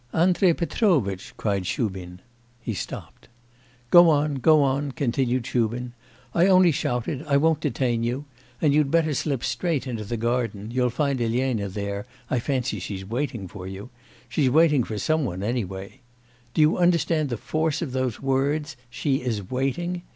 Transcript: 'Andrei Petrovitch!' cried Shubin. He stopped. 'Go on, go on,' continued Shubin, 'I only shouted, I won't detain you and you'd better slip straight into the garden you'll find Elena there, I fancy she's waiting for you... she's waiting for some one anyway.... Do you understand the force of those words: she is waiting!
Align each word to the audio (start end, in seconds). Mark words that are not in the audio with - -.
'Andrei 0.15 0.51
Petrovitch!' 0.51 1.31
cried 1.37 1.63
Shubin. 1.67 2.21
He 2.59 2.73
stopped. 2.73 3.27
'Go 3.91 4.09
on, 4.09 4.33
go 4.37 4.63
on,' 4.63 4.93
continued 4.93 5.45
Shubin, 5.45 5.93
'I 6.33 6.47
only 6.47 6.71
shouted, 6.71 7.23
I 7.27 7.37
won't 7.37 7.59
detain 7.59 8.01
you 8.03 8.25
and 8.59 8.73
you'd 8.73 8.89
better 8.89 9.13
slip 9.13 9.43
straight 9.43 9.85
into 9.85 10.03
the 10.03 10.17
garden 10.17 10.71
you'll 10.71 10.89
find 10.89 11.21
Elena 11.21 11.69
there, 11.69 12.07
I 12.31 12.39
fancy 12.39 12.79
she's 12.79 13.05
waiting 13.05 13.47
for 13.47 13.67
you... 13.67 13.91
she's 14.27 14.49
waiting 14.49 14.83
for 14.83 14.97
some 14.97 15.23
one 15.23 15.43
anyway.... 15.43 15.99
Do 16.55 16.61
you 16.61 16.79
understand 16.79 17.29
the 17.29 17.37
force 17.37 17.83
of 17.83 17.91
those 17.91 18.19
words: 18.23 18.75
she 18.89 19.17
is 19.17 19.51
waiting! 19.51 20.01